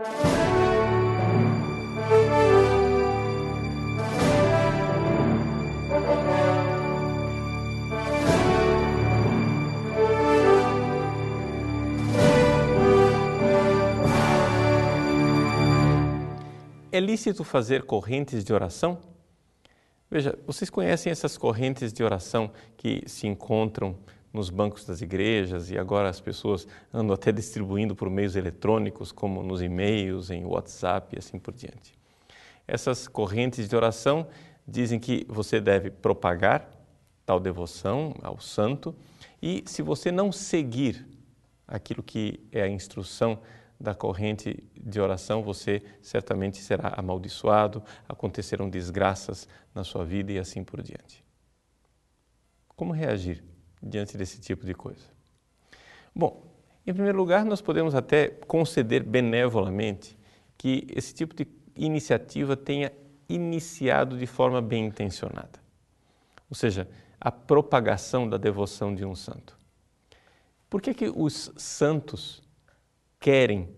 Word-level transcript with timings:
É 0.00 0.04
lícito 17.00 17.42
fazer 17.42 17.82
correntes 17.82 18.44
de 18.44 18.52
oração? 18.52 19.00
Veja, 20.08 20.38
vocês 20.46 20.70
conhecem 20.70 21.10
essas 21.10 21.36
correntes 21.36 21.92
de 21.92 22.04
oração 22.04 22.52
que 22.76 23.02
se 23.08 23.26
encontram 23.26 23.96
nos 24.32 24.50
bancos 24.50 24.84
das 24.84 25.00
igrejas 25.00 25.70
e 25.70 25.78
agora 25.78 26.08
as 26.08 26.20
pessoas 26.20 26.66
andam 26.92 27.14
até 27.14 27.32
distribuindo 27.32 27.94
por 27.94 28.10
meios 28.10 28.36
eletrônicos, 28.36 29.10
como 29.10 29.42
nos 29.42 29.62
e-mails, 29.62 30.30
em 30.30 30.44
WhatsApp 30.44 31.16
e 31.16 31.18
assim 31.18 31.38
por 31.38 31.54
diante. 31.54 31.98
Essas 32.66 33.08
correntes 33.08 33.68
de 33.68 33.74
oração 33.74 34.26
dizem 34.66 34.98
que 35.00 35.24
você 35.28 35.60
deve 35.60 35.90
propagar 35.90 36.68
tal 37.24 37.40
devoção 37.40 38.14
ao 38.22 38.38
santo 38.38 38.94
e 39.40 39.62
se 39.66 39.82
você 39.82 40.12
não 40.12 40.30
seguir 40.30 41.06
aquilo 41.66 42.02
que 42.02 42.40
é 42.52 42.62
a 42.62 42.68
instrução 42.68 43.40
da 43.80 43.94
corrente 43.94 44.64
de 44.74 45.00
oração, 45.00 45.42
você 45.42 45.82
certamente 46.02 46.58
será 46.58 46.94
amaldiçoado, 46.96 47.82
acontecerão 48.08 48.68
desgraças 48.68 49.48
na 49.74 49.84
sua 49.84 50.04
vida 50.04 50.32
e 50.32 50.38
assim 50.38 50.64
por 50.64 50.82
diante. 50.82 51.24
Como 52.74 52.92
reagir 52.92 53.42
diante 53.82 54.16
desse 54.16 54.40
tipo 54.40 54.64
de 54.64 54.74
coisa? 54.74 55.04
Bom, 56.14 56.42
em 56.86 56.92
primeiro 56.92 57.18
lugar, 57.18 57.44
nós 57.44 57.60
podemos 57.60 57.94
até 57.94 58.28
conceder 58.28 59.02
benevolamente 59.02 60.18
que 60.56 60.86
esse 60.94 61.14
tipo 61.14 61.34
de 61.34 61.46
iniciativa 61.76 62.56
tenha 62.56 62.92
iniciado 63.28 64.16
de 64.16 64.26
forma 64.26 64.60
bem 64.60 64.86
intencionada. 64.86 65.60
Ou 66.50 66.56
seja, 66.56 66.88
a 67.20 67.30
propagação 67.30 68.28
da 68.28 68.36
devoção 68.36 68.94
de 68.94 69.04
um 69.04 69.14
santo. 69.14 69.56
Por 70.70 70.80
que, 70.80 70.94
que 70.94 71.12
os 71.14 71.52
santos 71.56 72.42
querem 73.20 73.68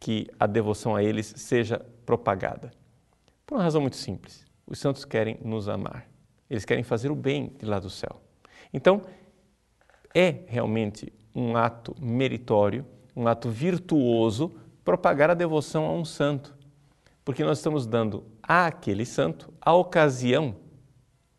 que 0.00 0.26
a 0.38 0.46
devoção 0.46 0.96
a 0.96 1.02
eles 1.02 1.32
seja 1.36 1.78
propagada? 2.04 2.72
Por 3.46 3.56
uma 3.56 3.64
razão 3.64 3.80
muito 3.80 3.96
simples. 3.96 4.44
Os 4.66 4.78
santos 4.78 5.04
querem 5.04 5.38
nos 5.44 5.68
amar. 5.68 6.08
Eles 6.48 6.64
querem 6.64 6.84
fazer 6.84 7.10
o 7.10 7.16
bem 7.16 7.54
de 7.58 7.66
lá 7.66 7.78
do 7.78 7.90
céu. 7.90 8.20
Então, 8.72 9.02
é 10.14 10.44
realmente 10.46 11.12
um 11.34 11.56
ato 11.56 11.94
meritório, 12.00 12.84
um 13.14 13.26
ato 13.26 13.50
virtuoso 13.50 14.54
propagar 14.84 15.30
a 15.30 15.34
devoção 15.34 15.84
a 15.86 15.92
um 15.92 16.04
santo, 16.04 16.56
porque 17.24 17.44
nós 17.44 17.58
estamos 17.58 17.86
dando 17.86 18.24
àquele 18.42 19.06
santo 19.06 19.52
a 19.60 19.74
ocasião 19.74 20.56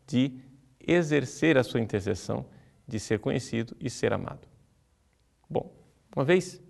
de 0.06 0.40
exercer 0.80 1.56
a 1.56 1.64
sua 1.64 1.80
intercessão, 1.80 2.46
de 2.86 2.98
ser 2.98 3.18
conhecido 3.18 3.76
e 3.80 3.88
ser 3.88 4.12
amado. 4.12 4.46
Bom, 5.48 5.72
uma 6.14 6.24
vez 6.24 6.60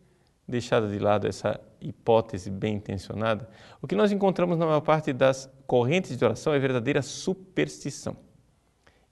deixada 0.46 0.88
de 0.88 0.98
lado 0.98 1.26
essa 1.26 1.60
hipótese 1.80 2.50
bem 2.50 2.76
intencionada, 2.76 3.48
o 3.80 3.86
que 3.86 3.94
nós 3.94 4.12
encontramos 4.12 4.58
na 4.58 4.66
maior 4.66 4.80
parte 4.80 5.12
das 5.12 5.50
correntes 5.66 6.16
de 6.16 6.24
oração 6.24 6.52
é 6.52 6.58
verdadeira 6.58 7.02
superstição. 7.02 8.16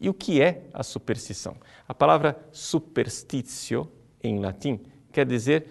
E 0.02 0.08
o 0.08 0.14
que 0.14 0.42
é 0.42 0.64
a 0.74 0.82
superstição? 0.82 1.56
A 1.86 1.94
palavra 1.94 2.36
superstitio, 2.50 3.88
em 4.20 4.40
latim, 4.40 4.80
quer 5.12 5.24
dizer 5.24 5.64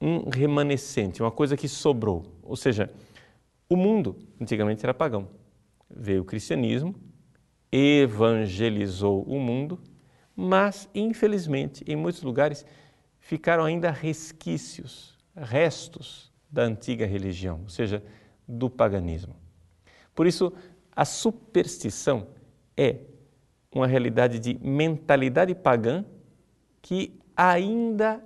um 0.00 0.30
remanescente, 0.30 1.20
uma 1.20 1.30
coisa 1.30 1.54
que 1.54 1.68
sobrou. 1.68 2.24
Ou 2.42 2.56
seja, 2.56 2.90
o 3.68 3.76
mundo 3.76 4.16
antigamente 4.40 4.82
era 4.82 4.94
pagão. 4.94 5.28
Veio 5.90 6.22
o 6.22 6.24
cristianismo, 6.24 6.94
evangelizou 7.70 9.22
o 9.24 9.38
mundo, 9.38 9.78
mas 10.34 10.88
infelizmente 10.94 11.84
em 11.86 11.96
muitos 11.96 12.22
lugares 12.22 12.64
ficaram 13.18 13.66
ainda 13.66 13.90
resquícios, 13.90 15.18
restos 15.36 16.32
da 16.50 16.62
antiga 16.62 17.04
religião, 17.04 17.60
ou 17.64 17.68
seja, 17.68 18.02
do 18.48 18.70
paganismo. 18.70 19.36
Por 20.14 20.26
isso, 20.26 20.50
a 20.96 21.04
superstição 21.04 22.28
é 22.74 23.00
uma 23.72 23.86
realidade 23.86 24.38
de 24.38 24.58
mentalidade 24.62 25.54
pagã 25.54 26.04
que 26.80 27.18
ainda 27.36 28.22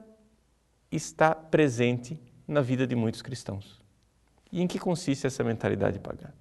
está 0.90 1.34
presente 1.34 2.20
na 2.46 2.60
vida 2.60 2.86
de 2.86 2.94
muitos 2.94 3.22
cristãos. 3.22 3.80
E 4.50 4.60
em 4.60 4.66
que 4.66 4.78
consiste 4.78 5.26
essa 5.26 5.42
mentalidade 5.42 5.98
pagã? 5.98 6.32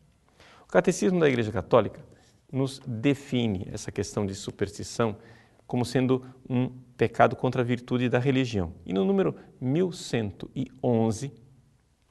O 0.63 0.67
Catecismo 0.67 1.19
da 1.19 1.28
Igreja 1.28 1.51
Católica 1.51 2.03
nos 2.51 2.79
define 2.85 3.67
essa 3.72 3.91
questão 3.91 4.25
de 4.25 4.35
superstição 4.35 5.18
como 5.66 5.85
sendo 5.85 6.25
um 6.50 6.69
pecado 6.97 7.35
contra 7.35 7.62
a 7.62 7.66
virtude 7.66 8.09
da 8.09 8.19
religião. 8.19 8.73
E 8.85 8.91
no 8.91 9.06
número 9.06 9.33
1111, 9.62 11.31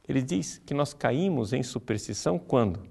ele 0.08 0.22
diz 0.22 0.58
que 0.64 0.72
nós 0.72 0.94
caímos 0.94 1.52
em 1.52 1.62
superstição 1.62 2.38
quando 2.38 2.82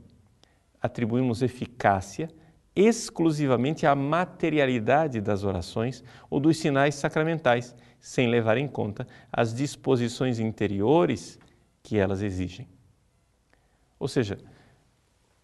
atribuímos 0.79 1.41
eficácia 1.41 2.29
exclusivamente 2.75 3.85
à 3.85 3.95
materialidade 3.95 5.19
das 5.21 5.43
orações 5.43 6.03
ou 6.29 6.39
dos 6.39 6.57
sinais 6.57 6.95
sacramentais, 6.95 7.75
sem 7.99 8.29
levar 8.29 8.57
em 8.57 8.67
conta 8.67 9.07
as 9.31 9.53
disposições 9.53 10.39
interiores 10.39 11.39
que 11.83 11.97
elas 11.97 12.21
exigem. 12.21 12.67
Ou 13.99 14.07
seja, 14.07 14.37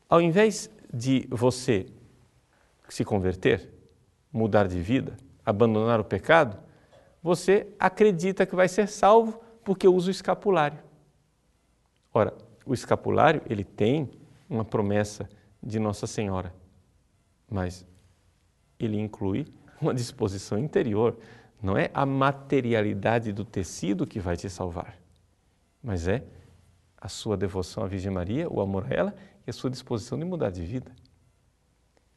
ao 0.08 0.22
invés 0.22 0.69
de 0.94 1.28
você 1.30 1.88
se 2.88 3.03
converter, 3.03 3.74
mudar 4.31 4.68
de 4.68 4.80
vida, 4.80 5.18
abandonar 5.46 6.00
o 6.00 6.06
pecado, 6.06 6.58
você 7.22 7.68
acredita 7.80 8.46
que 8.46 8.56
vai 8.56 8.68
ser 8.68 8.88
salvo 8.88 9.41
porque 9.64 9.88
usa 9.88 10.09
o 10.09 10.12
escapulário. 10.12 10.78
Ora, 12.14 12.34
o 12.66 12.74
escapulário, 12.74 13.41
ele 13.50 13.64
tem 13.64 14.09
uma 14.50 14.64
promessa 14.64 15.28
de 15.62 15.80
Nossa 15.80 16.08
Senhora, 16.08 16.53
mas 17.55 17.88
ele 18.77 18.99
inclui 18.99 19.47
uma 19.81 19.93
disposição 19.93 20.59
interior. 20.59 21.17
Não 21.63 21.77
é 21.77 21.89
a 21.93 22.05
materialidade 22.05 23.31
do 23.31 23.45
tecido 23.45 24.05
que 24.05 24.19
vai 24.19 24.35
te 24.35 24.49
salvar, 24.49 24.97
mas 25.81 26.05
é 26.05 26.21
a 26.97 27.07
sua 27.07 27.38
devoção 27.38 27.83
à 27.83 27.88
Virgem 27.88 28.11
Maria, 28.11 28.49
o 28.51 28.59
amor 28.59 28.85
a 28.91 28.93
ela 28.93 29.16
e 29.47 29.49
a 29.49 29.53
sua 29.53 29.69
disposição 29.69 30.19
de 30.19 30.25
mudar 30.25 30.49
de 30.49 30.63
vida. 30.66 30.91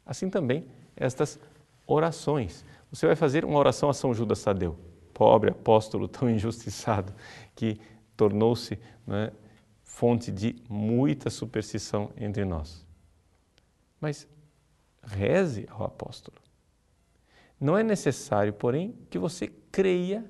Assim 0.04 0.28
também, 0.28 0.66
estas 0.97 1.38
orações. 1.87 2.65
Você 2.91 3.06
vai 3.06 3.15
fazer 3.15 3.44
uma 3.44 3.59
oração 3.59 3.88
a 3.88 3.94
São 3.94 4.12
Judas 4.12 4.43
Tadeu, 4.43 4.76
pobre 5.15 5.50
apóstolo 5.50 6.09
tão 6.09 6.28
injustiçado 6.28 7.15
que 7.55 7.81
tornou-se 8.16 8.78
né, 9.06 9.31
fonte 9.84 10.32
de 10.32 10.56
muita 10.69 11.31
superstição 11.31 12.10
entre 12.16 12.44
nós. 12.44 12.84
Mas 14.00 14.26
reze 15.03 15.67
ao 15.71 15.85
apóstolo. 15.85 16.37
Não 17.61 17.77
é 17.77 17.83
necessário, 17.83 18.53
porém, 18.53 18.95
que 19.11 19.19
você 19.19 19.49
creia 19.71 20.25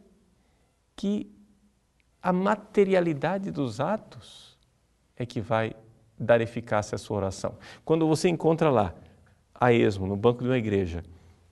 que 0.96 1.30
a 2.22 2.32
materialidade 2.32 3.50
dos 3.50 3.80
atos 3.80 4.58
é 5.16 5.26
que 5.26 5.40
vai 5.40 5.74
dar 6.18 6.40
eficácia 6.40 6.96
à 6.96 6.98
sua 6.98 7.18
oração. 7.18 7.56
Quando 7.84 8.06
você 8.06 8.28
encontra 8.28 8.70
lá, 8.70 8.94
a 9.60 9.72
esmo, 9.72 10.06
no 10.06 10.16
banco 10.16 10.42
de 10.42 10.48
uma 10.48 10.58
igreja, 10.58 11.04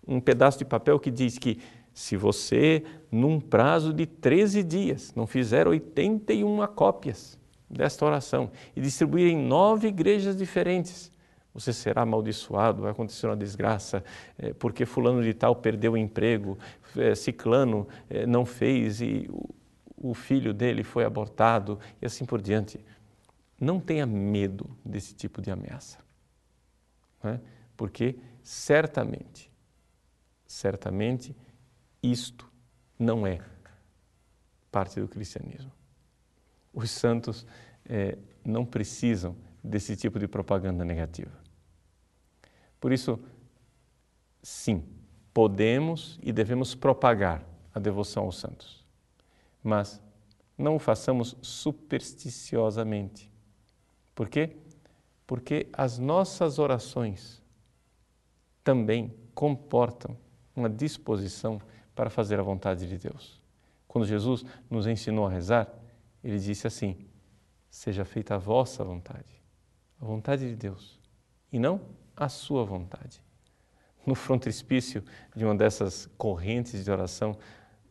um 0.06 0.20
pedaço 0.20 0.58
de 0.58 0.64
papel 0.64 0.98
que 0.98 1.10
diz 1.10 1.38
que 1.38 1.60
se 1.92 2.16
você, 2.16 2.84
num 3.10 3.40
prazo 3.40 3.92
de 3.92 4.06
13 4.06 4.62
dias, 4.62 5.12
não 5.14 5.26
fizer 5.26 5.66
81 5.66 6.66
cópias 6.68 7.38
desta 7.68 8.04
oração 8.04 8.50
e 8.76 8.80
distribuir 8.80 9.32
em 9.32 9.36
nove 9.36 9.88
igrejas 9.88 10.36
diferentes, 10.36 11.10
você 11.58 11.72
será 11.72 12.02
amaldiçoado, 12.02 12.82
vai 12.82 12.90
acontecer 12.90 13.26
uma 13.26 13.36
desgraça, 13.36 14.04
é, 14.38 14.52
porque 14.52 14.84
fulano 14.84 15.22
de 15.22 15.32
tal 15.32 15.56
perdeu 15.56 15.92
o 15.92 15.96
emprego, 15.96 16.58
é, 16.96 17.14
ciclano 17.14 17.88
é, 18.10 18.26
não 18.26 18.44
fez 18.44 19.00
e 19.00 19.28
o 19.96 20.12
filho 20.12 20.52
dele 20.52 20.82
foi 20.82 21.04
abortado 21.04 21.78
e 22.00 22.06
assim 22.06 22.24
por 22.24 22.40
diante. 22.40 22.78
Não 23.58 23.80
tenha 23.80 24.04
medo 24.04 24.68
desse 24.84 25.14
tipo 25.14 25.40
de 25.40 25.50
ameaça, 25.50 25.98
né? 27.22 27.40
porque 27.74 28.18
certamente 28.42 29.50
certamente 30.46 31.34
isto 32.02 32.50
não 32.98 33.26
é 33.26 33.40
parte 34.70 35.00
do 35.00 35.08
cristianismo. 35.08 35.72
Os 36.72 36.90
santos 36.90 37.46
é, 37.84 38.16
não 38.44 38.64
precisam 38.64 39.36
desse 39.62 39.96
tipo 39.96 40.18
de 40.18 40.28
propaganda 40.28 40.84
negativa. 40.84 41.32
Por 42.80 42.92
isso, 42.92 43.18
sim, 44.42 44.84
podemos 45.32 46.18
e 46.22 46.32
devemos 46.32 46.74
propagar 46.74 47.44
a 47.74 47.78
devoção 47.78 48.24
aos 48.24 48.38
santos, 48.38 48.84
mas 49.62 50.00
não 50.56 50.76
o 50.76 50.78
façamos 50.78 51.36
supersticiosamente. 51.42 53.30
Por 54.14 54.28
quê? 54.28 54.56
Porque 55.26 55.68
as 55.72 55.98
nossas 55.98 56.58
orações 56.58 57.42
também 58.64 59.14
comportam 59.34 60.16
uma 60.54 60.70
disposição 60.70 61.60
para 61.94 62.08
fazer 62.08 62.40
a 62.40 62.42
vontade 62.42 62.88
de 62.88 62.96
Deus. 62.96 63.40
Quando 63.86 64.06
Jesus 64.06 64.44
nos 64.70 64.86
ensinou 64.86 65.26
a 65.26 65.30
rezar, 65.30 65.68
ele 66.24 66.38
disse 66.38 66.66
assim: 66.66 66.96
Seja 67.68 68.04
feita 68.04 68.36
a 68.36 68.38
vossa 68.38 68.82
vontade, 68.82 69.42
a 70.00 70.04
vontade 70.04 70.48
de 70.48 70.56
Deus, 70.56 70.98
e 71.52 71.58
não 71.58 71.80
a 72.16 72.28
sua 72.28 72.64
vontade. 72.64 73.22
No 74.06 74.14
frontispício 74.14 75.04
de 75.34 75.44
uma 75.44 75.54
dessas 75.54 76.08
correntes 76.16 76.84
de 76.84 76.90
oração 76.90 77.36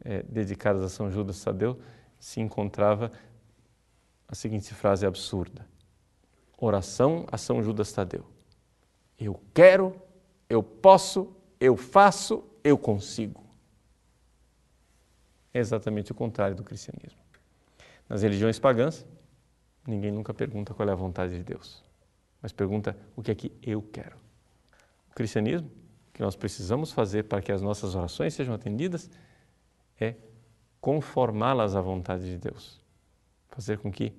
eh, 0.04 0.24
dedicadas 0.24 0.82
a 0.82 0.90
São 0.90 1.12
Judas 1.12 1.44
Tadeu, 1.44 1.80
se 2.18 2.40
encontrava 2.40 3.12
a 4.28 4.34
seguinte 4.34 4.74
frase 4.74 5.06
absurda: 5.06 5.68
Oração 6.58 7.26
a 7.32 7.38
São 7.38 7.62
Judas 7.62 7.92
Tadeu. 7.92 8.26
Eu 9.20 9.42
quero, 9.54 9.96
eu 10.50 10.64
posso, 10.64 11.36
eu 11.60 11.78
faço, 11.78 12.44
eu 12.64 12.78
consigo. 12.78 13.44
É 15.54 15.60
exatamente 15.60 16.12
o 16.12 16.16
contrário 16.16 16.56
do 16.56 16.64
cristianismo. 16.64 17.20
Nas 18.10 18.22
religiões 18.22 18.60
pagãs, 18.60 19.06
ninguém 19.88 20.12
nunca 20.12 20.34
pergunta 20.34 20.74
qual 20.74 20.88
é 20.88 20.92
a 20.92 20.96
vontade 20.96 21.38
de 21.38 21.44
Deus, 21.44 21.84
mas 22.46 22.52
pergunta 22.52 22.96
o 23.16 23.24
que 23.24 23.32
é 23.32 23.34
que 23.34 23.52
eu 23.64 23.82
quero. 23.82 24.16
O 25.10 25.16
cristianismo, 25.16 25.68
que 26.14 26.22
nós 26.22 26.36
precisamos 26.36 26.92
fazer 26.92 27.24
para 27.24 27.42
que 27.42 27.52
as 27.52 27.60
nossas 27.60 27.96
orações 27.96 28.36
sejam 28.36 28.54
atendidas, 28.54 29.10
é 30.00 30.14
conformá-las 30.80 31.76
à 31.76 31.82
vontade 31.82 32.24
de 32.26 32.38
Deus. 32.38 32.80
Fazer 33.50 33.80
com 33.80 33.92
que 33.92 34.14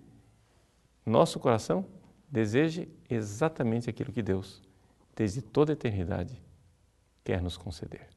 nosso 1.06 1.38
coração 1.38 1.87
deseje 2.28 2.88
exatamente 3.08 3.88
aquilo 3.88 4.12
que 4.12 4.25
Deus, 4.25 4.61
desde 5.14 5.40
toda 5.40 5.70
a 5.70 5.75
eternidade, 5.75 6.43
quer 7.23 7.40
nos 7.40 7.56
conceder. 7.56 8.08